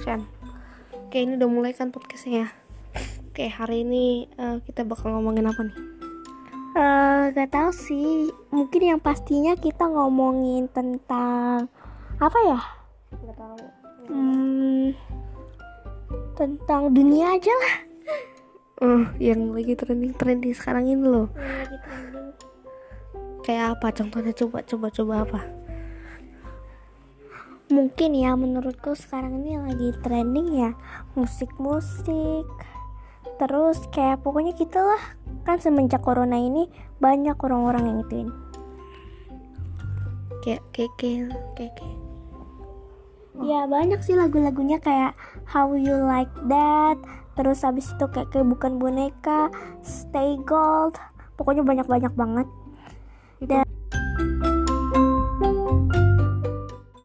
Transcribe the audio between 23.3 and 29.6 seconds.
Kayak apa? Contohnya coba coba coba apa mungkin ya menurutku sekarang ini